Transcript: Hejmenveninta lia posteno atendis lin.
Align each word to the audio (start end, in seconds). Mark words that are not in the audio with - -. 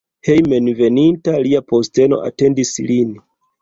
Hejmenveninta 0.29 1.37
lia 1.49 1.63
posteno 1.75 2.23
atendis 2.33 2.77
lin. 2.91 3.19